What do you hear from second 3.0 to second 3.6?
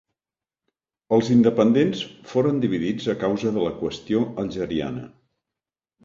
a causa